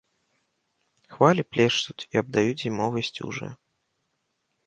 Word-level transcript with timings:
Хвалі 1.15 1.43
плешчуць 1.57 2.07
і 2.15 2.21
абдаюць 2.23 2.57
зімовай 2.63 3.03
сцюжаю. 3.09 3.53